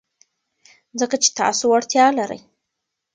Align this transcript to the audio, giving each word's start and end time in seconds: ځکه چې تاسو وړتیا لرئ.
ځکه 0.99 1.15
چې 1.23 1.29
تاسو 1.39 1.63
وړتیا 1.69 2.05
لرئ. 2.17 2.41